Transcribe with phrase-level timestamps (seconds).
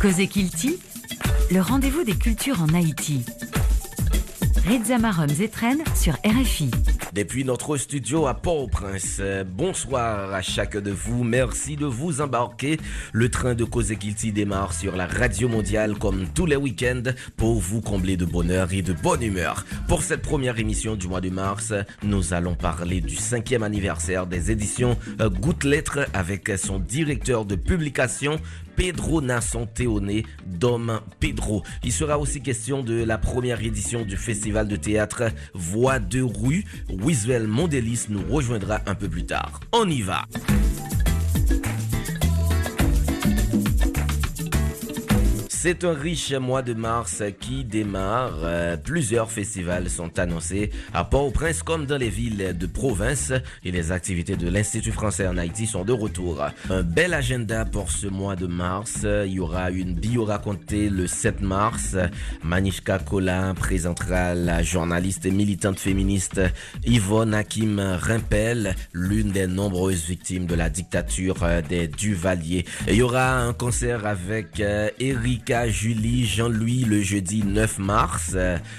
[0.00, 0.78] Cosé Kilti,
[1.50, 3.22] le rendez-vous des cultures en Haïti.
[4.66, 6.70] Reza Marom Zetren sur RFI.
[7.12, 11.24] Depuis notre studio à Port-au-Prince, bonsoir à chacun de vous.
[11.24, 12.78] Merci de vous embarquer.
[13.12, 17.80] Le train de Guilty démarre sur la radio mondiale comme tous les week-ends pour vous
[17.80, 19.66] combler de bonheur et de bonne humeur.
[19.88, 21.74] Pour cette première émission du mois de mars,
[22.04, 28.38] nous allons parler du cinquième anniversaire des éditions Goutte Lettres avec son directeur de publication,
[28.80, 31.62] Pedro Nasson Théoné, Dom Pedro.
[31.84, 36.64] Il sera aussi question de la première édition du festival de théâtre Voix de rue.
[36.88, 39.60] Wiswell Mondelis nous rejoindra un peu plus tard.
[39.74, 40.24] On y va!
[45.62, 48.38] C'est un riche mois de mars qui démarre.
[48.44, 53.92] Euh, plusieurs festivals sont annoncés à Port-au-Prince comme dans les villes de province et les
[53.92, 56.42] activités de l'Institut français en Haïti sont de retour.
[56.70, 59.00] Un bel agenda pour ce mois de mars.
[59.04, 61.94] Il y aura une bio racontée le 7 mars.
[62.42, 66.40] Manishka Kola présentera la journaliste et militante féministe
[66.86, 72.64] Yvonne Hakim Rimpel, l'une des nombreuses victimes de la dictature des Duvaliers.
[72.88, 74.58] Il y aura un concert avec
[74.98, 78.36] Eric Julie, Jean-Louis le jeudi 9 mars.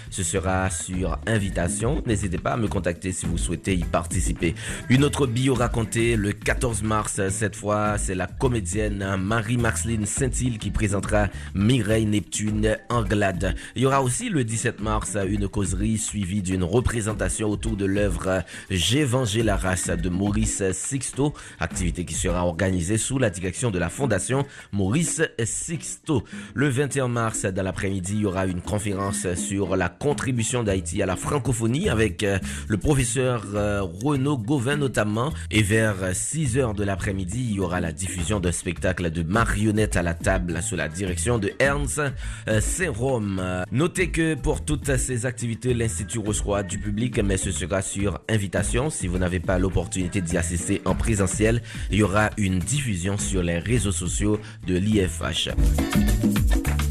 [0.10, 2.02] Ce sera sur invitation.
[2.06, 4.56] N'hésitez pas à me contacter si vous souhaitez y participer.
[4.90, 7.20] Une autre bio racontée le 14 mars.
[7.30, 13.54] Cette fois, c'est la comédienne Marie-Marceline Saint-Île qui présentera Mireille Neptune Anglade.
[13.76, 18.44] Il y aura aussi le 17 mars une causerie suivie d'une représentation autour de l'œuvre
[18.70, 23.90] J'évangile la race de Maurice Sixto, activité qui sera organisée sous la direction de la
[23.90, 26.24] Fondation Maurice Sixto.
[26.62, 31.08] Le 21 mars, dans l'après-midi, il y aura une conférence sur la contribution d'Haïti à
[31.08, 35.34] la francophonie avec euh, le professeur euh, Renaud Gauvin notamment.
[35.50, 39.96] Et vers 6 heures de l'après-midi, il y aura la diffusion d'un spectacle de marionnettes
[39.96, 42.00] à la table sous la direction de Ernst
[42.48, 43.42] euh, Saint-Rome.
[43.72, 48.92] Notez que pour toutes ces activités, l'Institut reçoit du public, mais ce sera sur invitation.
[48.92, 53.42] Si vous n'avez pas l'opportunité d'y assister en présentiel, il y aura une diffusion sur
[53.42, 55.50] les réseaux sociaux de l'IFH.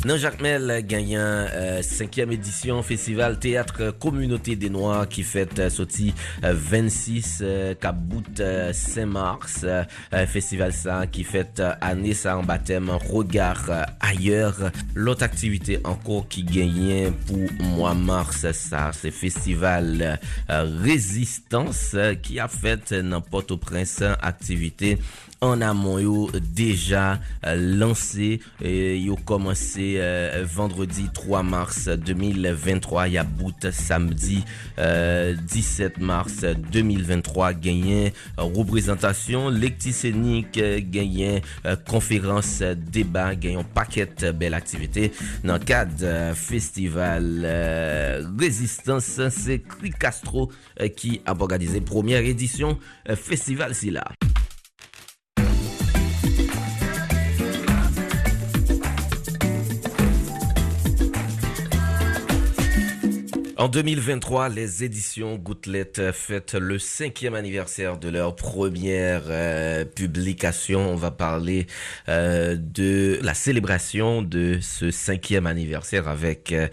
[0.07, 5.69] Non, Jacques Mel gagnant euh, cinquième édition Festival Théâtre Communauté des Noirs qui fête euh,
[5.69, 8.25] sorti 26 euh, Kabout
[8.73, 9.67] Saint-Mars.
[10.27, 14.71] festival ça qui fête année ça en baptême Regard ailleurs.
[14.95, 20.19] L'autre activité encore qui gagnait pour mois mars ça c'est Festival
[20.49, 24.99] Résistance qui a fait n'importe au prince activité
[25.41, 33.09] en amont yo déjà lancé et yo commencé euh, vendredi 3 mars 2023.
[33.09, 34.45] Il y a bout samedi
[34.77, 37.55] 17 euh, mars 2023.
[37.55, 41.43] Gagné euh, représentation lecticénique, gagné
[41.89, 45.13] conférence, débat, gagné paquet belle activité
[45.45, 47.47] dans le cadre festival
[48.39, 49.21] Résistance.
[49.31, 50.51] C'est Cri Castro
[50.97, 52.79] qui a organisé première édition
[53.15, 54.05] festival si là.
[63.61, 70.91] En 2023, les éditions Gouttelette fêtent le cinquième anniversaire de leur première euh, publication.
[70.91, 71.67] On va parler
[72.09, 76.69] euh, de la célébration de ce cinquième anniversaire avec euh,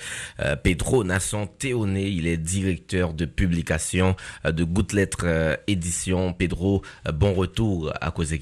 [0.63, 2.07] Pedro Nasson Théoné.
[2.07, 4.15] Il est directeur de publication
[4.45, 5.17] de Gouttelette
[5.67, 6.31] Édition.
[6.31, 6.83] Pedro,
[7.13, 8.33] bon retour à Cause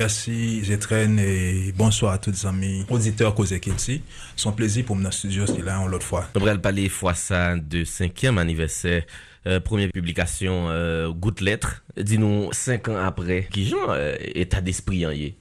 [0.00, 4.02] Merci Zetren et bonsoir à tous les amis auditeurs C'est
[4.44, 6.28] un plaisir pour le studio, c'est là, l'autre fois.
[6.34, 9.04] On va parler fois ça de cinquième anniversaire,
[9.46, 11.84] euh, première publication euh, Goutte Lettre.
[11.96, 15.34] Dis-nous, cinq ans après, qui genre euh, état d'esprit en y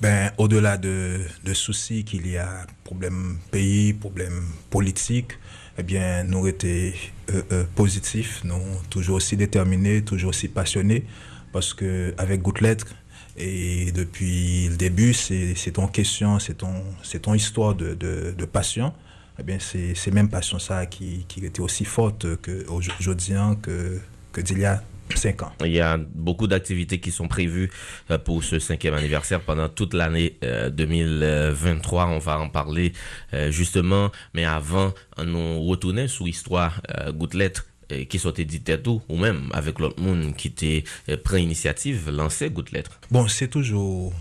[0.00, 5.38] ben, au-delà de, de soucis qu'il y a, problème pays, problème politique,
[5.78, 6.94] eh bien, nous été
[7.30, 8.60] euh, positifs, nous
[8.90, 11.04] toujours aussi déterminés, toujours aussi passionnés,
[11.52, 12.88] parce que avec Goutte Lettre,
[13.36, 16.74] et depuis le début, c'est ton question, c'est ton,
[17.22, 18.92] ton histoire de, de passion
[19.38, 24.00] eh bien, c'est même passion ça qui, qui était aussi forte qu'aujourd'hui que,
[24.32, 24.82] que d'il y a
[25.16, 25.52] cinq ans.
[25.64, 27.70] Il y a beaucoup d'activités qui sont prévues
[28.10, 32.02] euh, pour ce cinquième anniversaire pendant toute l'année 2023.
[32.02, 32.92] Euh, On va en parler
[33.34, 34.92] euh, justement, mais avant,
[35.24, 36.80] nous retourner sous l'histoire
[37.10, 37.64] Gouttelette
[38.08, 40.84] qui sont édité tout, ou même avec l'autre monde qui était
[41.24, 42.88] pris initiative, lancer Gouttelette.
[43.10, 44.14] Bon, c'est toujours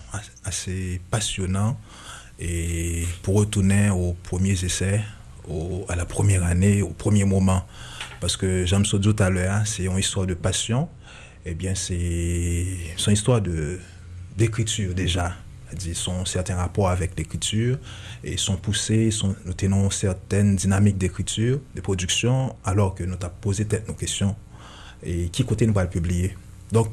[0.44, 1.80] assez passionnant
[2.42, 5.02] et pour retourner aux premiers essais,
[5.88, 7.66] à la première année, au premier moment.
[8.20, 10.90] Parce que j'aime ce tout à l'heure, c'est une histoire de passion.
[11.46, 11.96] Eh bien, c'est
[13.08, 13.42] une histoire
[14.38, 15.36] d'écriture déjà.
[15.86, 17.78] Ils sont certains rapports avec l'écriture
[18.24, 19.10] et sont poussés,
[19.46, 24.36] nous tenons certaines dynamiques d'écriture, de production, alors que nous avons posé peut-être nos questions
[25.04, 26.36] et qui côté nous va le publier.
[26.72, 26.90] Donc,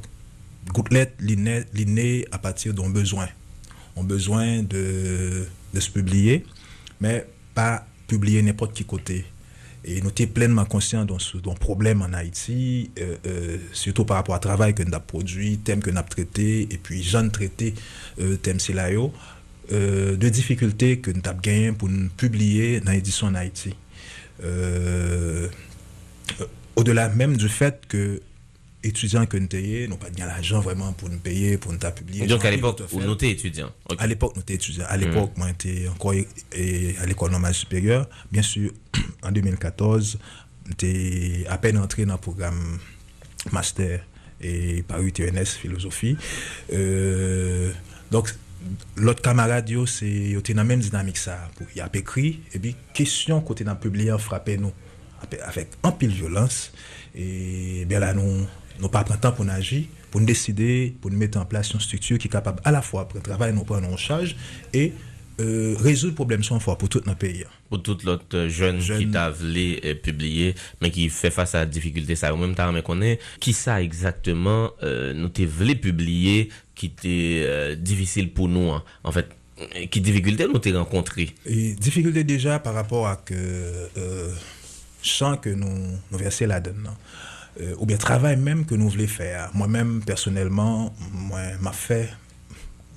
[0.73, 3.27] Gouttelette, l'inné à partir d'un besoin.
[3.99, 5.47] On besoin de,
[5.79, 6.45] se publier,
[7.01, 9.25] mais pas publier n'importe qui côté.
[9.85, 14.37] Et nous sommes pleinement conscients de ce problème en Haïti, euh, euh, surtout par rapport
[14.37, 17.75] au travail que nous avons produit, thème que nous avons traité, et puis j'en traité
[18.21, 19.13] euh, thème Silayo,
[19.73, 23.75] euh, de difficultés que nous avons gagnées pour nous publier dans l'édition en Haïti.
[26.77, 28.21] Au-delà même du fait que
[28.83, 32.27] étudiants que nous n'ont pas de l'argent vraiment pour nous payer, pour nous publier.
[32.27, 34.87] Donc à l'époque, où nous étions étudiants À l'époque, nous étions étudiants.
[34.89, 38.09] À l'époque, moi, j'étais encore à l'école normale supérieure.
[38.31, 38.71] Bien sûr,
[39.23, 40.19] en 2014,
[40.69, 42.79] j'étais à peine entré dans le programme
[43.53, 44.05] master
[44.41, 46.17] et par UTNS philosophie.
[46.73, 47.73] Euh,
[48.11, 48.33] donc,
[48.97, 51.19] l'autre camarade, c'est dans la même dynamique.
[51.19, 51.51] Ça.
[51.75, 54.73] Il a écrit, et puis, question côté dans publié, frappé nous
[55.45, 56.73] avec un pile violence.
[57.15, 58.47] Et bien là, nous
[58.81, 61.81] nous pas prendre temps pour agir, pour nous décider, pour nous mettre en place une
[61.81, 64.37] structure qui est capable à la fois de travailler, nous prendre en charge
[64.73, 64.93] et
[65.41, 67.45] euh, résoudre le problème sans fois pour tout notre pays.
[67.69, 71.67] Pour tout l'autre jeune, qui t'a voulu euh, publier, mais qui fait face à la
[71.67, 75.77] difficulté, ça, au même temps, mais qu'on est, qui ça exactement, euh, nous t'es voulu
[75.77, 78.83] publier, qui était euh, difficile pour nous, hein?
[79.05, 79.29] en fait,
[79.91, 81.35] qui difficulté nous t'es rencontré?
[81.47, 84.33] Et difficulté déjà par rapport à que, euh,
[85.03, 86.97] chant que nous, nous versons là-dedans.
[87.61, 89.51] Euh, ou bien travail même que nous voulons faire.
[89.53, 92.09] Moi-même, personnellement, moi, m'a fait,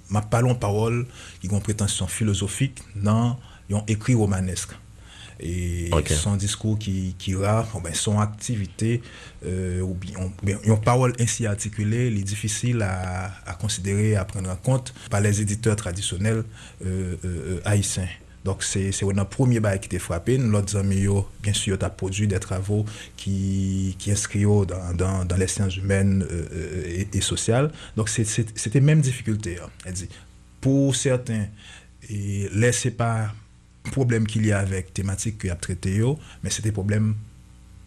[0.10, 1.08] ma parole parole
[1.40, 3.40] qui ont prétention philosophique dans
[3.72, 4.72] ont écrit romanesque.
[5.40, 9.02] Et son discours qui, qui ben, son activité,
[9.44, 9.96] euh, ou
[10.44, 14.94] bien, une parole ainsi articulée, il est difficile à, à, considérer, à prendre en compte
[15.10, 16.44] par les éditeurs traditionnels
[16.86, 18.08] euh, haïtiens.
[18.44, 20.38] Donc, c'est un premier bail qui était frappé.
[20.38, 21.06] L'autre ami,
[21.44, 22.86] bien sûr, a produit des travaux
[23.16, 27.72] qui, qui inscrivent dans, dans, dans les sciences humaines euh, euh, et, sociales.
[27.96, 29.58] Donc, c'était même difficulté.
[29.64, 29.70] Hein.
[29.86, 30.10] Elle dit,
[30.60, 31.46] pour certains,
[32.10, 33.32] et laissez pas
[33.92, 36.02] problème qu'il y a avec thématique qu'il a traité,
[36.44, 37.16] mais c'était problème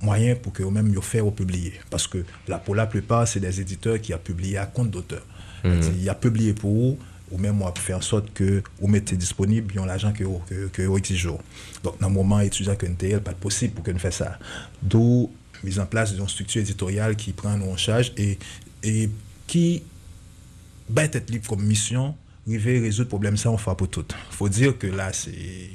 [0.01, 1.75] moyen pour que eux-mêmes le faire publier.
[1.91, 5.25] Parce que là, pour la plupart, c'est des éditeurs qui ont publié à compte d'auteur.
[5.65, 6.99] Mm Il a publié pour vous
[7.35, 10.83] ou même moi faire en sorte que vous mettez disponible l'argent que vous que, que
[11.83, 14.39] Donc dans le moment étudiant que nous pas possible pour que nous fassions ça.
[14.81, 15.31] D'où
[15.65, 18.39] mise en place d'une structure éditoriale qui prend nous en charge et,
[18.83, 19.11] et
[19.47, 19.83] qui
[20.89, 22.15] va être libre comme mission
[22.47, 24.05] arriver résoudre le problème ça on fait pour tout.
[24.31, 25.71] faut dire que là c'est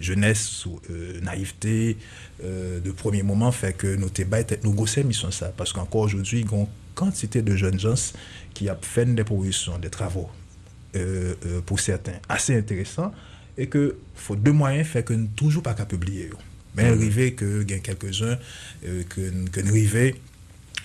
[0.00, 1.96] jeunesse euh, naïveté
[2.42, 4.10] euh, de premier moment fait que nous
[4.64, 8.12] nous grossons mission ça parce qu'encore aujourd'hui il y a une quantité de jeunes gens
[8.54, 10.28] qui ont fait des propositions des travaux
[10.94, 13.12] euh, euh, pour certains assez intéressant
[13.58, 16.30] et que faut deux moyens fait que nous toujours pas qu'à publier
[16.74, 16.96] mais mm -hmm.
[16.96, 18.38] arriver que gain quelques-uns
[18.86, 19.22] euh, que
[19.52, 20.14] que nous arriver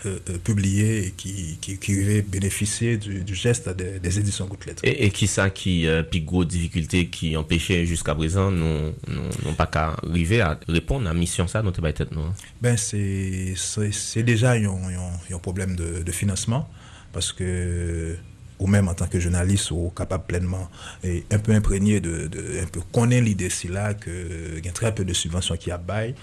[0.04, 4.80] euh, euh, publier et qui, qui, qui bénéficier du, du geste des, des éditions Gouttelettes.
[4.84, 9.68] Et, et qui ça qui, euh, gros difficultés qui empêchaient jusqu'à présent, nous n'ont pas
[9.68, 12.34] qu'à arriver à répondre à la mission ça, notre tête, non?
[12.64, 16.68] Ben, c'est déjà un, problème de, de financement
[17.14, 18.16] parce que
[18.62, 20.70] ou même en tant que journaliste, ou capable pleinement
[21.04, 24.70] et un peu imprégné de, de un peu connaître l'idée si là que il y
[24.70, 26.14] a très peu de subventions qui abaillent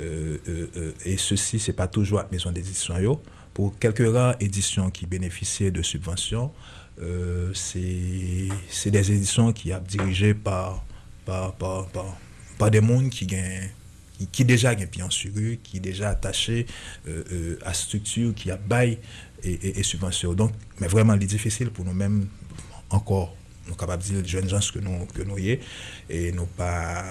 [0.00, 2.94] euh, euh, euh, et ceci c'est pas toujours à maison d'édition
[3.52, 6.52] pour quelques rares éditions qui bénéficiaient de subventions
[7.02, 10.84] euh, c'est des éditions qui sont dirigées par
[11.24, 12.16] par, par, par,
[12.58, 13.70] par des mondes qui gagnent
[14.32, 16.66] qui, déjà gagne pied en qui déjà attaché
[17.06, 18.56] euh, euh, à structure qui a
[19.42, 20.34] et, et.
[20.34, 22.26] Donc, mais vraiment, il est difficile pour nous-mêmes
[22.90, 23.34] encore,
[23.66, 25.60] nous capables de dire les jeunes gens que nous, que nous y est,
[26.08, 27.04] et nous pas.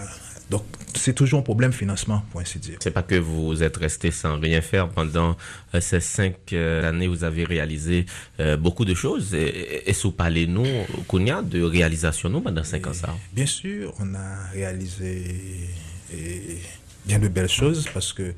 [0.49, 0.63] Donc,
[0.95, 2.77] c'est toujours un problème financement, pour ainsi dire.
[2.81, 5.35] C'est pas que vous êtes resté sans rien faire pendant
[5.75, 8.05] euh, ces cinq euh, années, vous avez réalisé
[8.39, 9.33] euh, beaucoup de choses.
[9.33, 10.65] Et, et, et parlez-nous,
[11.05, 13.13] Kounia, de réalisation, nous, pendant cinq et, ans, ça?
[13.33, 15.69] Bien sûr, on a réalisé.
[16.13, 16.59] Et
[17.07, 18.33] bien de belles choses parce que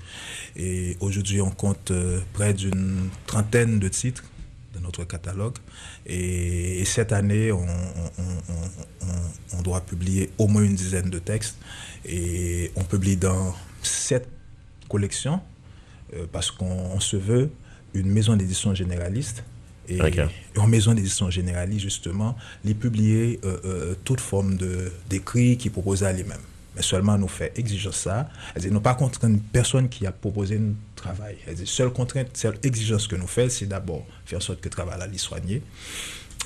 [1.00, 4.24] aujourd'hui on compte euh, près d'une trentaine de titres
[4.74, 5.58] dans notre catalogue.
[6.06, 8.54] Et, et cette année on, on,
[9.02, 11.58] on, on, doit publier au moins une dizaine de textes.
[12.06, 14.28] Et on publie dans sept
[14.88, 15.42] collections
[16.14, 17.50] euh, parce qu'on se veut
[17.94, 19.44] une maison d'édition généraliste.
[19.88, 20.28] Et okay.
[20.56, 24.56] en maison d'édition généraliste justement les publier euh, euh, toute forme
[25.10, 26.38] d'écrit qui proposait à lui-même
[26.76, 28.30] Mais seulement nous fait exigence ça.
[28.56, 31.38] Elle nous pas contre une personne qui a proposé un travail.
[31.48, 34.72] Elle seule contrainte, seule exigence que nous faisons, c'est d'abord faire en sorte que le
[34.72, 35.62] travail soit soigné.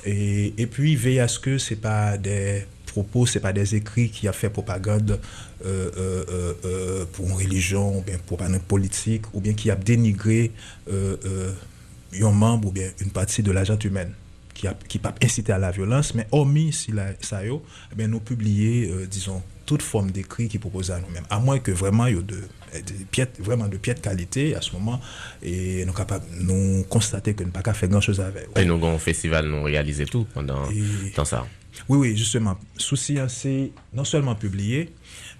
[0.06, 4.10] Et, et, puis veiller à ce que ce pas des propos, ce pas des écrits
[4.10, 5.18] qui a fait propagande
[5.66, 9.76] euh, euh, euh, pour une religion, ou bien pour une politique, ou bien qui a
[9.76, 10.52] dénigré
[10.90, 14.12] un membre ou bien une partie de l'agent humaine
[14.54, 18.88] qui a qui pas incité à la violence, mais hormis si ça eh nous publier,
[19.10, 22.22] disons, toute forme d'écrit qui propose à nous-mêmes, à moins que vraiment il y ait
[22.22, 22.36] de,
[22.74, 25.00] de piètre, vraiment de piètre qualité à ce moment,
[25.42, 28.48] et nous capables nous constater que nous pas qu'à faire grand-chose avec.
[28.56, 31.12] Et nous, au festival, nous réaliser tout pendant et...
[31.16, 31.46] dans ça.
[31.88, 32.56] Oui, oui, justement.
[32.76, 34.92] Souci, c'est non seulement publié,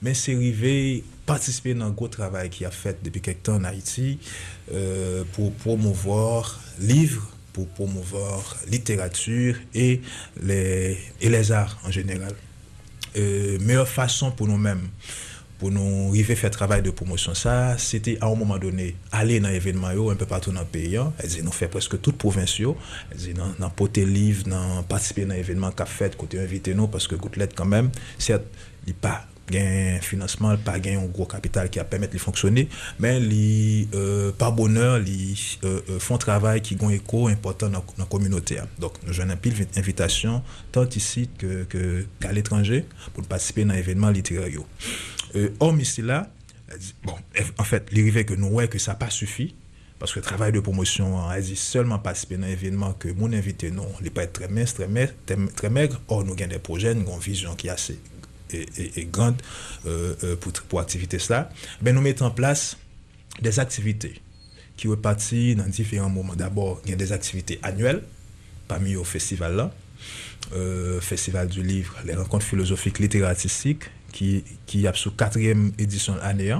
[0.03, 3.65] mais c'est arrivé participer dans un gros travail qui a fait depuis quelque temps en
[3.65, 4.19] Haïti
[4.73, 10.01] euh, pour promouvoir livres, pour promouvoir littérature et
[10.43, 12.35] les, et les arts en général.
[13.17, 14.89] Euh, meilleure façon pour nous-mêmes
[15.59, 17.33] pour nous arriver à faire travail de promotion.
[17.35, 20.99] Ça c'était à un moment donné aller dans l'événement un peu partout dans le pays
[21.43, 22.77] nous fait presque toutes provinciaux
[23.13, 26.89] elle dit dans, dans porter livre dans participer dans l'événement qu'a fait côté invité nous
[26.89, 28.45] parce que Gouttelette quand même certes
[28.87, 33.21] il pas gain financement pas gain un gros capital qui a permettre de fonctionner mais
[33.21, 35.35] les euh, par bonheur les
[35.65, 38.59] euh, font travail qui ont écho important dans la communauté.
[38.79, 43.75] Donc nous avons un pile invitation tant ici que qu'à qu l'étranger pour participer dans
[43.75, 44.49] l'événement littéraire
[45.37, 46.29] euh, hormis ici là
[47.05, 47.15] bon
[47.59, 49.55] en fait l'arrivée que nous ouais que ça pas suffit
[49.99, 53.71] parce que le travail de promotion en Asie seulement participer dans l'événement que mon invité
[53.71, 55.13] non il pas être très mince très maigre
[55.55, 56.01] très maigre.
[56.09, 57.99] Or nous avons des projets nous avons une vision qui est assez
[58.55, 59.41] et, grande
[59.87, 61.51] euh, pour, pour activité cela,
[61.83, 62.77] ben nous mettons en place
[63.41, 64.21] des activités
[64.77, 66.35] qui repartissent dans différents moments.
[66.35, 68.03] D'abord, il y a des activités annuelles
[68.69, 69.73] parmi au festival là,
[70.55, 76.17] euh, festival du livre, les rencontres philosophiques littéraires artistiques qui qui a sous quatrième édition
[76.23, 76.55] année,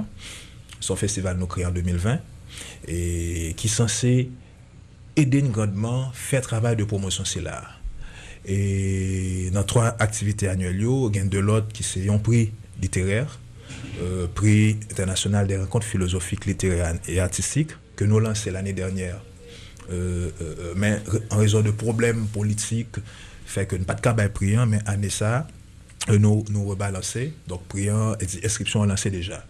[0.79, 2.19] son festival nous créé en 2020
[2.87, 4.29] et qui est censé
[5.15, 7.41] aider grandement faire travail de promotion c'est
[8.47, 13.39] et dans trois activités annuelles, il y a de l'autre qui c'est un prix littéraire,
[14.01, 19.21] euh, prix international des rencontres philosophiques, littéraires et artistiques, que nous lançons l'année dernière.
[19.91, 20.99] Euh, euh, mais
[21.29, 22.97] en raison de problèmes politiques,
[23.45, 25.47] fait que pas de cas prix, mais année ça,
[26.09, 27.33] nous, nous rebalancer.
[27.47, 29.45] Donc, priant, inscription lancée déjà.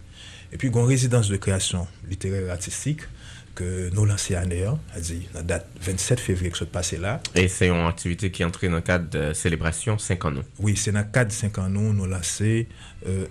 [0.52, 3.00] Et puis, une résidence de création littéraire et artistique,
[3.56, 4.66] que nous lançons année,
[5.00, 7.20] dit la date 27 février que se passe là.
[7.34, 10.34] Et c'est une activité qui entre dans le cadre de célébration 5 ans.
[10.60, 12.66] Oui, c'est dans le cadre de 5 ans nous lançons euh,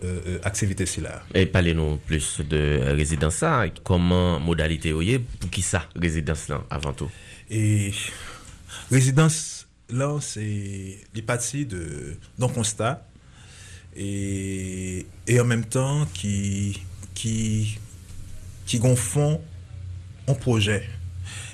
[0.04, 1.22] euh, activité là.
[1.34, 6.94] Et parlez-nous plus de résidence ça, comment modalité voyez pour qui ça résidence là avant
[6.94, 7.10] tout?
[7.50, 7.94] Et
[8.90, 13.08] résidence là c'est les parties de d'un constat
[13.96, 16.82] et, et en même temps qui
[17.14, 17.78] qui
[18.66, 19.40] qui gonfont
[20.28, 20.88] un projet.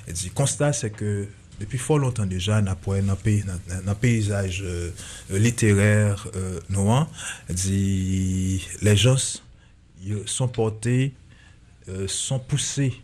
[0.08, 1.28] Et dit, constat, c'est que
[1.60, 4.90] depuis fort longtemps déjà, dans le paysage euh,
[5.30, 7.08] littéraire euh, noir,
[7.48, 9.16] les gens
[10.26, 11.12] sont portés,
[11.88, 12.94] euh, sont poussés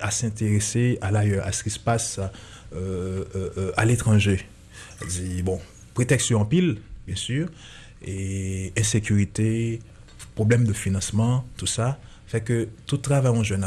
[0.00, 2.18] à s'intéresser à l'ailleurs, à ce qui se passe
[3.76, 4.44] à l'étranger.
[5.08, 5.60] dit, bon,
[5.94, 7.48] protection en pile, bien sûr,
[8.04, 9.80] et insécurité,
[10.34, 13.64] problème de financement, tout ça, fait que tout travail en jeune,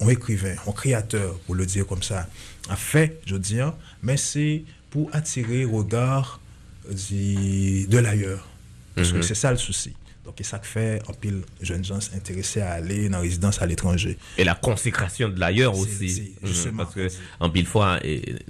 [0.00, 2.28] un écrivain, un créateur, pour le dire comme ça,
[2.68, 6.40] a fait, je veux dire, mais c'est pour attirer le regard
[6.88, 8.46] de, de l'ailleurs.
[8.94, 9.20] Parce mm -hmm.
[9.20, 9.92] que c'est ça le souci.
[10.24, 13.66] Donc, c'est ça que fait en pile jeunes gens intéressés à aller dans résidence à
[13.66, 14.18] l'étranger.
[14.36, 16.34] Et la consécration de l'ailleurs aussi.
[16.42, 17.08] Mmh, parce que
[17.40, 17.98] en pile fois,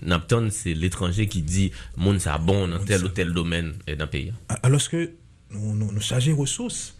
[0.03, 4.33] Napton, c'est l'étranger qui dit monde ça bon dans tel ou tel domaine d'un pays.
[4.65, 5.11] Alors que
[5.53, 6.95] nous, nous, nous chargeons ressources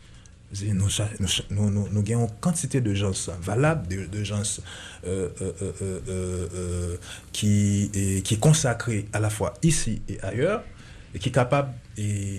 [0.63, 0.89] nous,
[1.51, 3.13] nous, nous, une quantité de gens
[3.43, 4.43] valables, de, de gens
[5.07, 5.53] euh, euh,
[6.09, 6.97] euh,
[7.33, 10.65] qui, est, qui est consacré à la fois ici et ailleurs,
[11.15, 12.39] et qui est capable de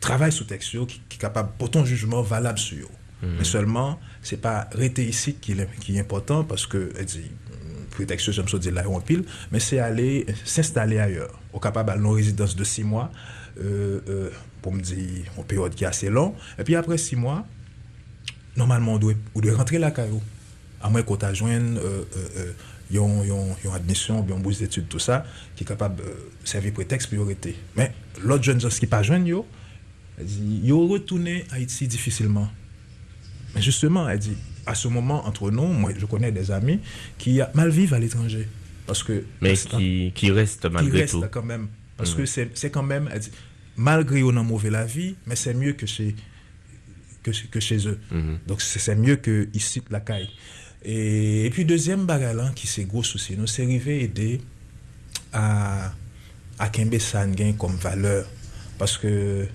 [0.00, 2.90] travailler sous texte, qui, qui est capable de porter un jugement valable sur eux.
[3.22, 3.38] Mm -hmm.
[3.38, 7.30] Mais seulement, ce n'est pas rester ici qui est, qui est important, parce que, dit,
[7.90, 11.34] prétexte, j'aime ça dire là en pile, mais c'est aller s'installer ailleurs.
[11.52, 13.10] Au capable à nos résidences de six mois,
[13.58, 14.30] euh, euh,
[14.62, 16.34] pour me dire une période qui est assez longue.
[16.58, 17.46] Et puis après six mois,
[18.56, 20.22] normalement, on doit, on doit rentrer la caillou.
[20.82, 22.04] À moins qu'on t'ajoigne euh,
[22.36, 22.52] euh,
[22.92, 25.24] une admission, bourse d'études, tout ça,
[25.54, 26.04] qui est capable de
[26.44, 27.54] servir prétexte priorité.
[27.76, 29.46] Mais l'autre jeune qui pas jeune, yo,
[30.18, 32.48] elle dit, yo retourné à Haïti difficilement.
[33.54, 34.36] Mais justement, elle dit,
[34.66, 36.80] à ce moment, entre nous, moi, je connais des amis
[37.18, 38.48] qui mal vivent à l'étranger.
[38.86, 39.24] Parce que.
[39.40, 41.24] Mais qui, qui restent malgré qui tout.
[41.30, 41.68] quand même.
[41.96, 42.16] Parce mmh.
[42.16, 43.30] que c'est quand même, elle dit,
[43.80, 46.14] malgré on a mauvais la vie, mais c'est mieux que c'est
[47.22, 47.98] que, que chez eux.
[48.46, 50.28] Donc c'est mieux que ici la caille.
[50.84, 54.40] Et, puis deuxième bagage qui c'est gros souci, nous c'est arrivé aider
[55.32, 55.92] à
[56.58, 57.24] à Kembe ça
[57.58, 58.26] comme valeur
[58.78, 59.46] parce que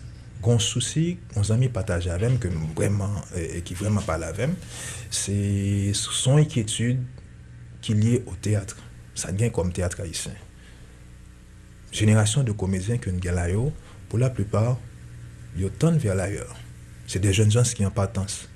[0.42, 4.50] grand souci, nos amis partagent avec que vraiment et qui vraiment parlent avec
[5.12, 7.00] c'est son inquiétude
[7.82, 8.78] qui est liée au théâtre.
[9.14, 10.34] Ça gagne comme théâtre haïtien.
[11.92, 13.72] Génération de comédiens que nous avons,
[14.16, 14.78] pour la plupart,
[15.58, 16.56] ils tournent vers l'ailleurs.
[17.06, 18.48] C'est des jeunes gens qui ont partance.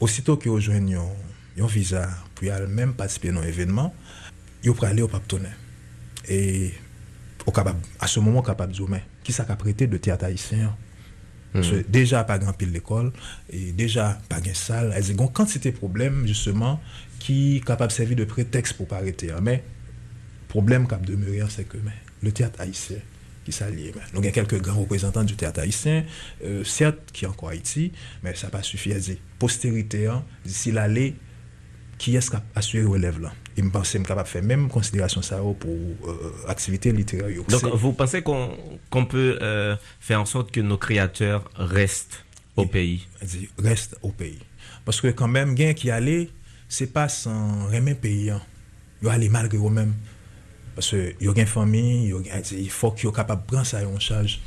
[0.00, 0.98] Aussitôt qu'ils rejoignent
[1.56, 3.94] un visa, puis ils même participer à un événement,
[4.64, 5.54] ils vont aller au Paptonnet.
[6.28, 6.72] Et
[7.46, 10.76] au capable, à ce moment, capable de dire, qui s'est prêté de théâtre haïtien?
[11.54, 11.62] Hmm.
[11.88, 13.12] Déjà, pas grand pile l'école,
[13.50, 14.92] et déjà, pas grand salle.
[14.96, 16.80] Elles ont une quantité de problèmes, justement,
[17.20, 19.30] qui sont capables de servir de prétexte pour pas arrêter.
[19.30, 19.38] Hein.
[19.40, 19.62] Mais,
[20.42, 21.78] le problème qui a demeuré, c'est que
[22.20, 22.96] le théâtre haïtien,
[23.44, 23.92] qui s'allie.
[24.12, 26.04] Nous avons quelques grands représentants du théâtre haïtien,
[26.44, 29.16] euh, certes, qui sont encore Haïti, mais ça n'a pas suffi à dire.
[29.38, 31.14] Postérité, hein, d'ici l'allée,
[31.98, 33.32] qui est-ce qui a assuré le relève là?
[33.56, 37.30] Il me pense que capable de faire même considération ça pour euh, activité littéraire.
[37.48, 42.24] Donc vous pensez qu'on peut euh, faire en sorte que nos créateurs restent
[42.56, 43.06] au pays?
[43.58, 44.40] Restent au pays.
[44.84, 46.30] Parce que quand même, gain qui allait,
[46.68, 48.30] c'est pas sans remettre pays.
[48.30, 48.42] Hein.
[49.02, 49.94] Ils aller malgré eux-mêmes.
[50.74, 52.14] Parce qu'il y a une famille,
[52.52, 54.40] il faut qu'ils soient capables de prendre ça en charge.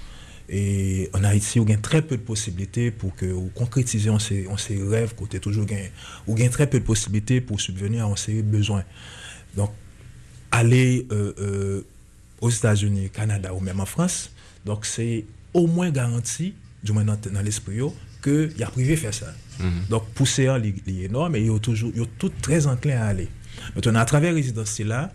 [0.50, 4.20] Et en Haïti, il y a très peu de possibilités pour que vous concrétiser on
[4.20, 4.48] ces,
[4.82, 5.88] rêves, côté toujours gain.
[6.28, 8.84] Il y a très peu de possibilités pour subvenir à ces besoins.
[9.56, 9.72] Donc,
[10.52, 11.82] aller euh, euh,
[12.40, 14.32] aux États-Unis, Canada ou même en France,
[14.64, 17.80] donc c'est au moins garanti, du moins dans, l'esprit,
[18.24, 19.34] qu'il y a privé faire ça.
[19.60, 19.90] Mm-hmm.
[19.90, 23.28] Donc, pousser est énorme et ils sont toujours, tout très enclins à aller.
[23.76, 25.12] Maintenant, à travers résidence là,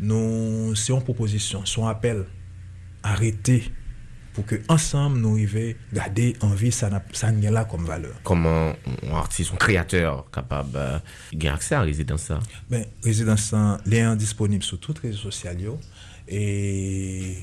[0.00, 2.24] nous, c'est une proposition, c'est un appel,
[3.02, 3.70] arrêter
[4.32, 8.14] pour que ensemble nous arrivions garder en vie ça ça là comme valeur.
[8.22, 8.72] Comment
[9.10, 10.98] un artiste, un créateur capable euh,
[11.32, 12.38] de accès à résidence ça?
[12.70, 13.54] Ben résidence
[13.90, 15.78] est disponible sur toutes les réseaux sociaux
[16.28, 17.36] et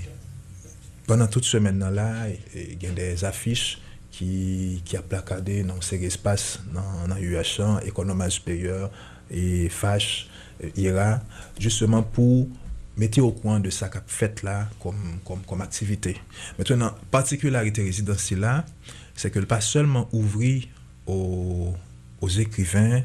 [1.05, 3.79] pendant toute semaine là il y a des affiches
[4.11, 8.91] qui qui a placardé dans ces espaces dans, dans UH, économie supérieure
[9.29, 10.29] et FACH,
[10.75, 11.21] IRA
[11.59, 12.47] justement pour
[12.97, 16.17] mettez au coin de ça qu'a fait là comme, comme, comme activité.
[16.57, 18.65] Maintenant, particularité résidentielle là,
[19.15, 20.63] c'est que pas seulement ouvrir
[21.05, 21.73] aux,
[22.21, 23.03] aux écrivains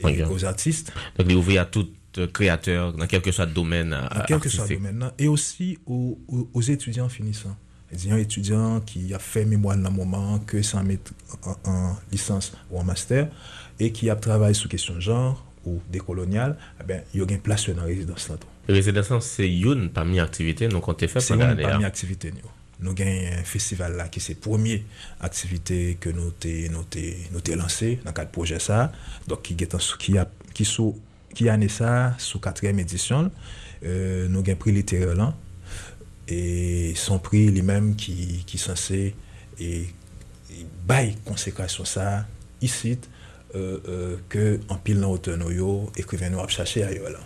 [0.00, 0.92] et aux artistes.
[1.16, 1.88] Donc, il ouvrir à tout
[2.26, 3.90] créateur dans quel que soit le domaine.
[3.90, 5.10] Dans quel que soit le domaine.
[5.18, 6.18] Et aussi aux,
[6.52, 7.56] aux, étudiants finissants.
[7.92, 11.12] Les étudiants qui ont fait mémoire dans le moment, que ça mettre
[11.64, 13.28] en, licence ou en master,
[13.80, 17.88] et qui a travaillé sur question de genre ou dekolonyal, eh yon gen plasyon nan
[17.90, 18.54] rezidans lan ton.
[18.68, 21.22] Rezidans lan se yon pa mi aktivite nou kon te fe?
[21.24, 22.54] Se yon pa mi aktivite nou.
[22.84, 24.84] Nou gen yon festival la ki se premier
[25.26, 28.86] aktivite ke nou te, nou te, nou te lanse nan kat proje sa.
[29.28, 30.94] Dok ki getan sou ki, a, ki, sou,
[31.34, 33.32] ki ane sa sou katrem edisyon.
[33.82, 35.36] Euh, nou gen pri literer lan.
[36.28, 39.00] E son pri li menm ki, ki sanse
[39.58, 39.70] e,
[40.52, 42.08] e bay konsekwasyon sa
[42.64, 43.06] isit
[43.52, 47.20] que en pile dans hauteur nous écrivain nous a cherché ailleurs là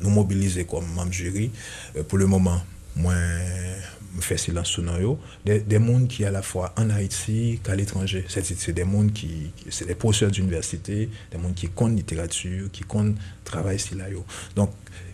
[0.00, 1.50] nous mobiliser comme membre jury.
[1.96, 2.60] Euh, pour le moment,
[2.96, 3.14] moi,
[4.16, 5.18] je fais silence sur nous.
[5.44, 8.24] Des, des gens qui à la fois en Haïti qu'à l'étranger.
[8.28, 13.16] C'est des gens qui, c'est des professeurs d'université, des gens qui comptent littérature, qui comptent
[13.44, 14.06] travail ici là.
[14.56, 14.70] Donc,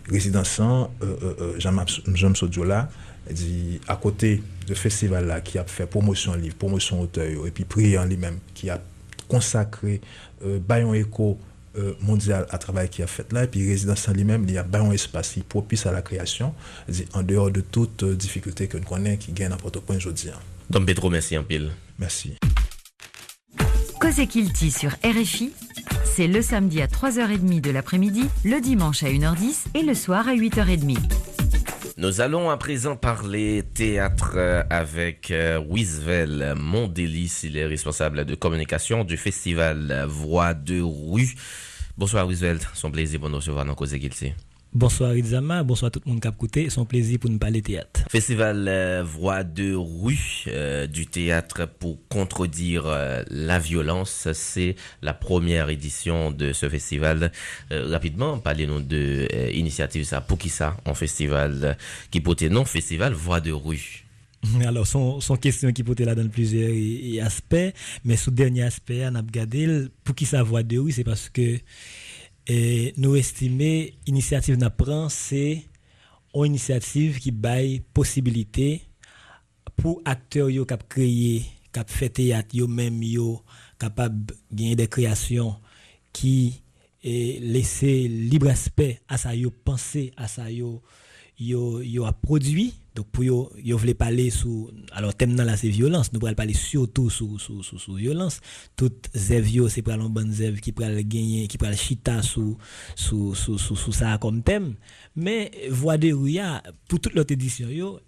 [0.09, 1.89] résidence euh, euh, euh, Jean-Marc
[2.35, 2.89] Sodjola,
[3.29, 7.65] dit à côté de festival là qui a fait promotion livre, promotion auteur et puis
[7.65, 8.79] prier en lui-même qui a
[9.27, 10.01] consacré
[10.43, 11.37] euh, Bayon Echo
[11.77, 14.57] euh, mondial à travail qui a fait là, et puis résidence en lui-même, il y
[14.57, 16.53] a un espace propice à la création,
[17.13, 20.29] en dehors de toute euh, difficulté que nous connaissons qui gagne à Port-au-Prince aujourd'hui.
[20.69, 21.71] Donc, Pedro, merci en pile.
[21.99, 22.35] Merci.
[23.99, 25.51] Cosé Kilti sur RFI,
[26.05, 30.33] c'est le samedi à 3h30 de l'après-midi, le dimanche à 1h10 et le soir à
[30.33, 30.97] 8h30.
[31.97, 37.39] Nous allons à présent parler théâtre euh, avec euh, Wisvel Mondélis.
[37.45, 41.35] Il est responsable de communication du festival Voix de rue.
[41.97, 43.95] Bonsoir Wisvel, son plaisir pour nous recevoir dans Cause
[44.75, 46.69] Bonsoir Itzama, bonsoir tout le monde qui a écouté.
[46.69, 48.01] C'est un plaisir pour nous parler théâtre.
[48.09, 54.27] Festival euh, Voix de rue euh, du théâtre pour contredire euh, la violence.
[54.33, 57.31] C'est la première édition de ce festival.
[57.71, 60.19] rapidement, parlez-nous de initiative ça.
[60.19, 61.77] Pour qui ça en festival
[62.11, 64.03] qui portait non festival Voix de rue?
[64.65, 69.15] Alors, son, son question qui portait là dans plusieurs aspects, mais sous dernier aspect, on
[69.15, 71.59] a regardé pour qui ça Voix de rue, c'est parce que
[72.47, 75.63] nous estimons l'initiative d'apprendre, c'est
[76.33, 78.81] une initiative qui baille possibilité
[79.75, 83.41] pour acteurs qui ont créé cap fait théâtre même yo
[83.77, 85.55] capable gagner des créations
[86.13, 86.61] qui
[87.03, 89.51] et laisser libre aspect à ça yo
[90.15, 90.81] à ça yo
[91.37, 96.13] yo yo a produit donc pour yo parler sous alors thème dans là c'est violence
[96.13, 98.39] nous allons parler surtout sous sous, sous violence.
[98.75, 102.57] Toute zève c'est pour une bonne zève qui pourra gagner qui pourra chita sous
[103.91, 104.75] ça comme thème
[105.15, 107.99] mais voix de Rouya pour toute l'autre édition yo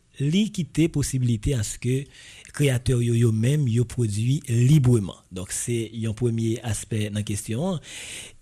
[0.91, 2.05] possibilité à ce que
[2.53, 7.79] créateurs yo yo même yo produit librement donc c'est un premier aspect dans la question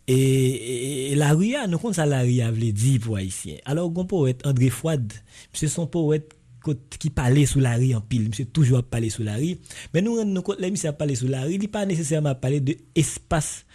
[0.07, 3.55] et, la RIA, nous compte ça la RIA dire pour haïtien.
[3.65, 5.11] Alors, un poète André Fouad,
[5.53, 6.34] c'est son poète
[6.73, 9.57] qui parlait sous la rue en pile, monsieur toujours parlé sous la rue.
[9.93, 13.65] Mais nous, nous compte, monsieur parlé sous la rue, il pas nécessairement parler de espace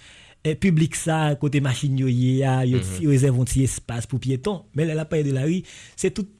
[0.45, 4.21] eh, public ça, côté machine yo y a, yo mm réserve un petit espace pour
[4.21, 4.65] piétons.
[4.75, 5.63] Mais là, la parlé de la rue,
[5.97, 6.31] c'est toute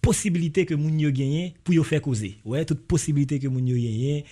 [0.00, 2.38] possibilité que moun yo gagné pour yo faire causer.
[2.44, 4.24] Ouais, toute possibilité que moun yo gagné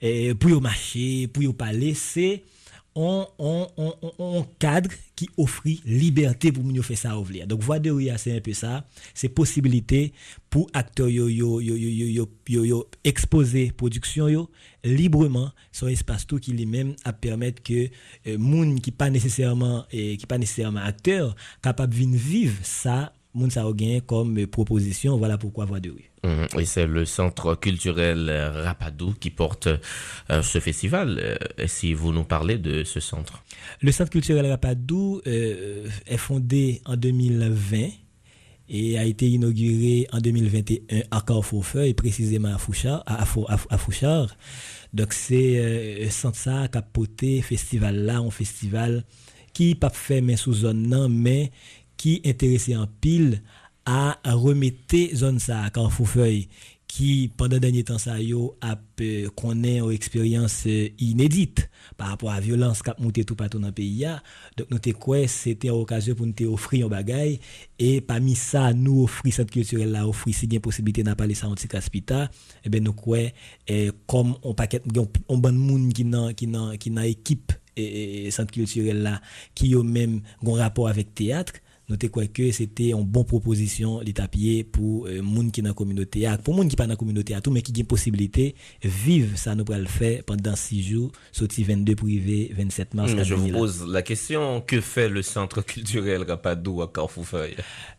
[0.00, 2.42] eh, pour yo marcher, pour yo parler, c'est
[2.94, 7.46] on, cadre qui offre liberté pour nous faire ça ouvrir.
[7.46, 10.12] Donc voix de Ria c'est un peu ça, c'est possibilité
[10.50, 14.50] pour acteurs yo yo yo yo exposer production yo
[14.84, 17.88] librement sur espace tout qui lui-même à permettre que
[18.26, 23.64] euh, moun qui pas nécessairement qui pas nécessairement acteur capable de vivre ça moun ça
[24.06, 26.10] comme proposition voilà pourquoi voix de rue.
[26.24, 26.60] Mhm.
[26.60, 29.68] Et c'est le centre culturel Rapadou qui porte
[30.30, 31.18] euh, ce festival.
[31.20, 33.42] Euh, si vous nous parlez de ce centre.
[33.80, 37.88] Le centre culturel Rapadou euh, est fondé en 2020
[38.68, 43.02] et a été inauguré en 2021 à Carrefour et précisément à Fouchard.
[43.06, 44.36] À, Fouchard.
[44.92, 49.04] Donc c'est un centre ça porté festival là, un festival
[49.52, 51.50] qui pas fait mais sous zone non, mais
[52.02, 53.42] qui intéressé en pile
[53.84, 56.48] à remettre zone ça quand Foufeuille
[56.88, 58.76] qui pendant dernier temps ça yo a
[59.36, 63.60] connaît une expérience euh, inédite par rapport à la violence qui a monté tout partout
[63.60, 64.04] dans le pays
[64.56, 67.38] donc nous quoi c'était occasion pour nous offrir un bagage
[67.78, 71.46] et parmi ça nous offrir cette culturelle là offrir si bien possibilité n'a parler ça
[71.46, 72.32] en caspita
[72.64, 73.18] et ben nous quoi
[74.08, 74.82] comme on paquet
[75.28, 79.20] on bon monde qui n'a qui n'a qui n'a équipe et, centre culturel là
[79.54, 81.52] qui ont même un rapport avec théâtre
[81.88, 85.68] nous quoi que c'était une bonne proposition l'état pied pour les euh, gens qui dans
[85.68, 89.36] la communauté pour gens qui pas dans la communauté tout mais qui ont possibilité vivre
[89.36, 93.86] ça nous le faire pendant six jours sorti 22 privé 27 mars je vous pose
[93.88, 97.56] la question que fait le centre culturel Rapadou à Carrefourfeuille?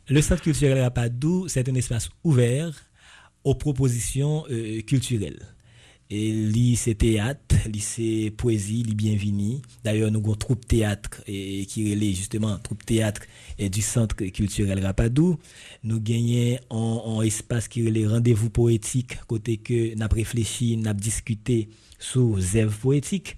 [0.07, 2.73] Le centre culturel Rapadou c'est un espace ouvert
[3.43, 5.52] aux propositions euh, culturelles
[6.13, 9.61] et lycée théâtre, lycée poésie, li bienvenue.
[9.83, 13.21] D'ailleurs, nous avons troupe théâtre et, qui relève justement troupe théâtre
[13.57, 15.39] et du centre culturel Rapadou.
[15.83, 21.69] Nous gagnons un, espace qui relève rendez-vous poétique, côté que n'a réfléchi, n'a discuté
[22.03, 23.37] sous zève poétique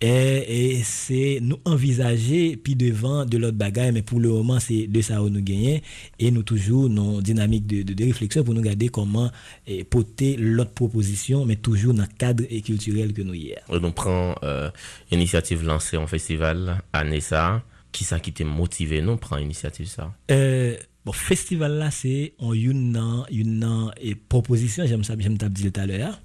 [0.00, 5.00] et, c'est nous envisager puis devant de l'autre bagaille mais pour le moment c'est de
[5.00, 5.80] ça où nous gagnons.
[6.18, 9.30] Et nous toujours nos dynamiques de, de, réflexion pour nous garder comment
[9.66, 13.78] et, porter l'autre proposition mais toujours dans le cadre et culturel que nous y On
[13.78, 14.70] nous prend euh,
[15.12, 19.02] initiative lancée en festival à Nessa qui ça qui t'a motivé?
[19.02, 20.12] Non prend initiative ça.
[20.30, 25.86] Euh, bon festival là c'est une une et proposition j'aime ça j'aime dit tout à
[25.86, 26.20] l'heure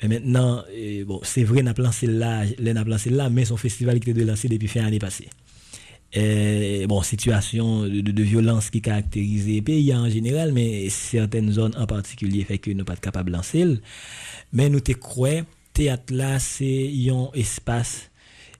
[0.00, 0.64] et maintenant,
[1.06, 4.48] bon, c'est vrai, n'a lancé là, n'a lancé là, mais son festival qui était lancé
[4.48, 5.28] depuis fin année passée.
[6.12, 11.86] Et, bon, situation de, violence qui caractérise le pays en général, mais certaines zones en
[11.86, 13.66] particulier fait que nous pas capables de lancer.
[14.52, 18.10] Mais nous te croyons, théâtre là, c'est un espace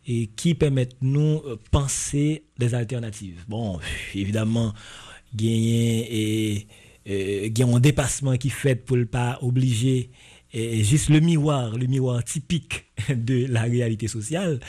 [0.07, 3.44] et qui permet nous penser des alternatives.
[3.48, 3.79] Bon,
[4.14, 4.74] évidemment,
[5.35, 6.66] gagner
[7.07, 10.11] et, y a un dépassement qui fait pour ne pas obliger
[10.53, 14.61] est juste le miroir, le miroir typique de la réalité sociale.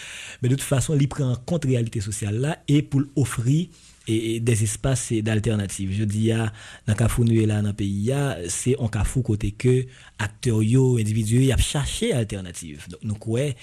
[0.42, 3.68] Mais de toute façon, il prend en compte la réalité sociale là et pour offrir
[4.10, 5.94] des espaces d'alternatives.
[5.98, 6.50] Je dis, dans
[6.88, 7.08] le cas
[7.46, 8.12] là dans le pays,
[8.48, 9.86] c'est un cas côté que
[10.18, 12.88] acteurs individuels, y a cherché alternative.
[12.90, 13.54] Donc, nous croyons,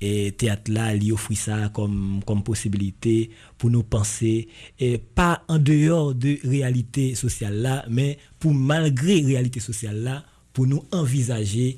[0.00, 5.58] et théâtre là, il offre ça comme, comme possibilité pour nous penser, et pas en
[5.58, 10.24] dehors de réalité sociale là, mais pour malgré réalité sociale là,
[10.58, 11.76] pour nous envisager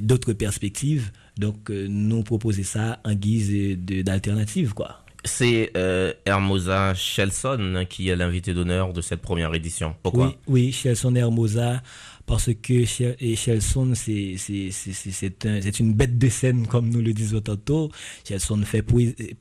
[0.00, 1.10] d'autres perspectives.
[1.36, 5.02] Donc, euh, nous proposer ça en guise d'alternative, quoi.
[5.24, 9.94] C'est euh, Hermosa Shelson qui est l'invité d'honneur de cette première édition.
[10.02, 10.28] Pourquoi?
[10.28, 11.82] Oui, oui Shelson Hermosa,
[12.24, 17.90] parce que Shelson, c'est une bête de scène, comme nous le disons tantôt.
[18.26, 18.82] Shelson fait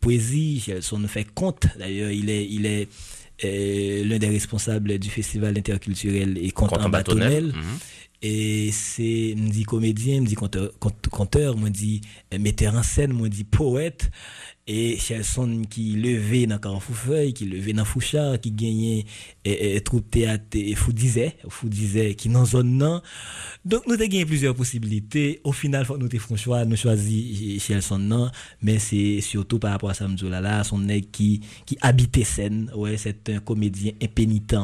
[0.01, 1.67] poésie, Shelson fait conte.
[1.79, 2.89] D'ailleurs, il est, il est
[3.43, 7.53] euh, l'un des responsables du festival interculturel et conte en bâtonnel.
[8.27, 10.71] Et c'est, me dit comédien, me dit conteur,
[11.11, 12.01] conteur, me dit
[12.39, 14.09] metteur en scène, me dit poète.
[14.65, 19.05] Et Chelson qui levait dans Carrefourfeuille, qui levait dans Fouchard, qui gagnait
[19.43, 23.03] et, et, troupe théâtre et fou disait, fou disait, qui dans zone non.
[23.63, 25.39] Donc nous avons gagné plusieurs possibilités.
[25.43, 28.31] Au final, nous avons choix, nous choisi Chelson non,
[28.63, 32.71] mais c'est surtout par rapport à Samzo là, son nègre qui, qui habitait scène.
[32.75, 34.55] Ouais, c'est un comédien impénitent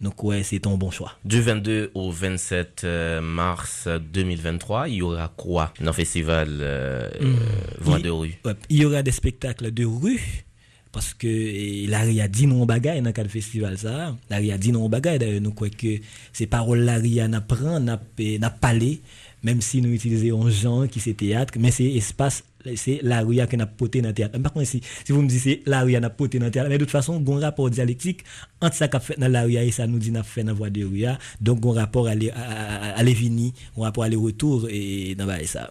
[0.00, 1.12] donc ouais, c'est ton bon choix.
[1.24, 5.74] Du 22 au 27 euh, mars 2023, il y aura quoi?
[5.78, 7.36] Dans le festival euh, hmm.
[7.80, 8.34] Voix de rue
[8.70, 10.44] Il y aura des spectacles de rue
[10.92, 14.88] parce que Larry a dit non bagaille dans le festival ça Larry a dit non
[14.88, 15.98] bagaille d'ailleurs nous croyons que
[16.32, 19.00] ces paroles Larry n'a prend n'a parlé
[19.44, 22.42] même si nous utilisons un genre qui c'est théâtre mais c'est espace
[22.76, 24.38] c'est la rue qui a poté dans le théâtre.
[24.38, 26.50] Par contre, si, si vous me dites c'est la rue qui a poté dans le
[26.50, 28.24] théâtre, mais de toute façon, il y a un rapport dialectique
[28.60, 30.54] entre ça qu'a fait dans la rue et ça nous dit n'a fait dans la
[30.54, 31.04] voie de rue.
[31.40, 35.70] Donc, y a un rapport à l'évini, un rapport à aller-retour et dans ça.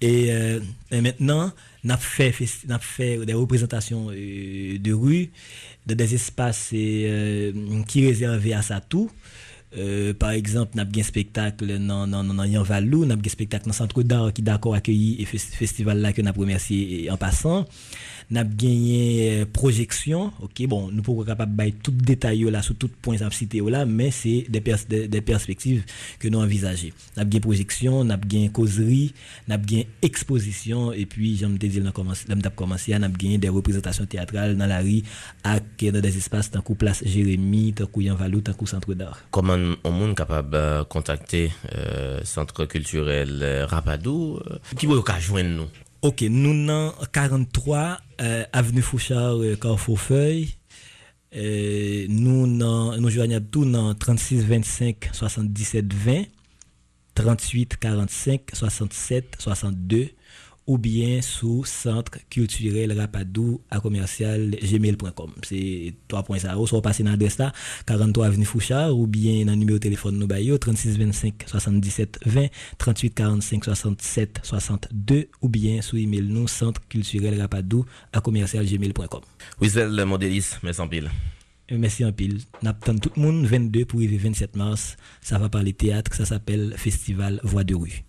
[0.00, 1.52] Et, euh, maintenant,
[1.84, 5.30] n'a fait, fait des représentations euh, de rue,
[5.86, 7.52] dans des espaces euh,
[7.86, 9.10] qui réservés à ça tout.
[9.76, 14.02] Euh, par exemple, n'a un spectacle dans dans dans Yanvalou, n'a un spectacle dans centre
[14.02, 17.64] d'art qui d'accord accueilli et festival là que n'a remercié en passant
[18.32, 22.88] n'a gagné euh, projection ok bon nous pouvons capable bailler tout détail là sur tout
[22.88, 24.60] point cité là mais c'est des,
[25.06, 25.84] des, perspectives
[26.18, 29.12] que nous envisageons n'a gagné projection n'a gagné causerie
[29.48, 34.06] n'a gagné exposition et puis j'aime te dire commencé n'a commencé n'a gagné des représentations
[34.06, 35.02] théâtrales dans la rue
[35.44, 39.18] dans des espaces tant que place Jérémy tant que Yanvalou tant que centre d'art.
[39.30, 44.40] Comment on monde capable de euh, contacter euh, centre culturel Rapadou
[44.76, 45.68] qui veut joindre nous?
[46.02, 49.54] Ok, nous avons 43 euh, avenue Fouchard, euh.
[51.36, 56.24] Euh, nous nous joignons tout dans 36 25 77 20,
[57.14, 60.08] 38 45 67 62
[60.66, 65.32] ou bien sous centre culturel rapadou à commercial gmail.com.
[65.42, 66.66] C'est 3.0.
[66.66, 67.52] Soit passer dans l'adresse là,
[67.86, 72.20] 43 avenue Fouchard ou bien dans le numéro de téléphone nous baillons 36 25 77
[72.26, 72.46] 20
[72.78, 79.20] 38 45 67 62 ou bien sous email nous centre culturel rapadou à commercial gmail.com.
[79.60, 81.10] le Modélis, merci en pile.
[81.70, 82.40] Euh, merci en pile.
[82.62, 84.96] N'attend tout le monde 22 pour arriver 27 mars.
[85.20, 88.04] Ça va parler théâtre, ça s'appelle Festival Voix de rue.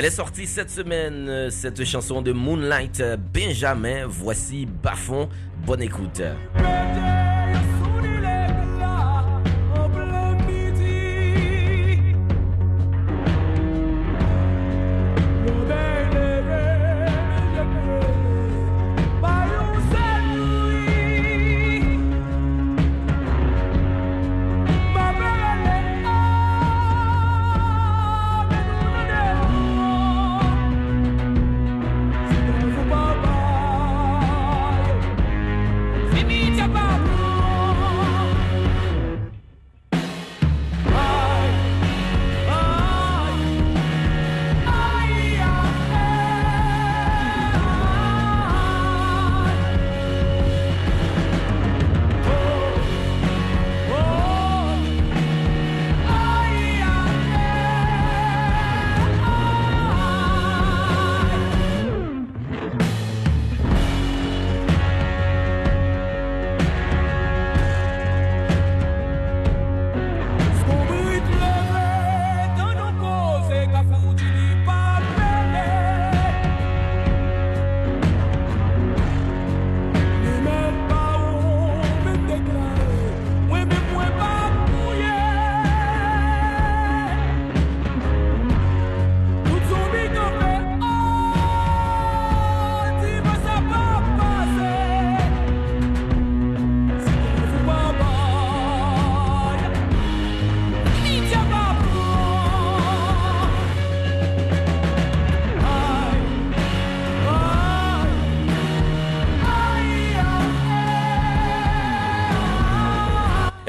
[0.00, 3.02] Elle est sortie cette semaine, euh, cette chanson de Moonlight
[3.34, 4.06] Benjamin.
[4.06, 5.28] Voici Bafon.
[5.66, 6.22] Bonne écoute.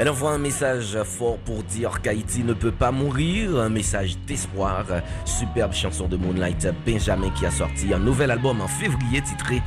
[0.01, 4.83] Elle envoie un message fort pour dire qu'Haïti ne peut pas mourir, un message d'espoir.
[5.25, 9.61] Superbe chanson de Moonlight Benjamin qui a sorti un nouvel album en février titré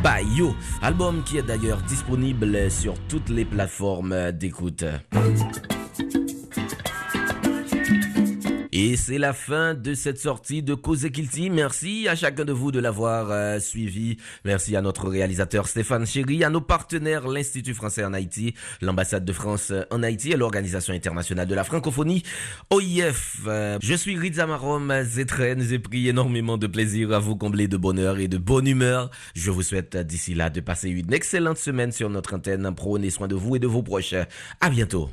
[0.00, 0.54] Bayo.
[0.80, 4.84] Album qui est d'ailleurs disponible sur toutes les plateformes d'écoute.
[8.82, 11.50] Et c'est la fin de cette sortie de Cause Kilti.
[11.50, 14.16] Merci à chacun de vous de l'avoir euh, suivi.
[14.46, 19.34] Merci à notre réalisateur Stéphane Chéry, à nos partenaires l'Institut français en Haïti, l'ambassade de
[19.34, 22.22] France en Haïti et l'Organisation internationale de la francophonie,
[22.70, 23.40] OIF.
[23.46, 25.60] Euh, je suis Rizamarom Zetren.
[25.60, 29.10] J'ai pris énormément de plaisir à vous combler de bonheur et de bonne humeur.
[29.34, 32.72] Je vous souhaite d'ici là de passer une excellente semaine sur notre antenne.
[32.74, 34.14] Prenez soin de vous et de vos proches.
[34.62, 35.10] À bientôt.